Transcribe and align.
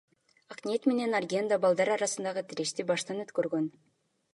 Акниет 0.55 0.87
менен 0.93 1.19
Арген 1.19 1.53
да 1.53 1.61
балдар 1.67 1.95
арасындагы 1.99 2.45
тирешти 2.51 2.91
баштан 2.95 3.23
өткөргөн. 3.27 3.75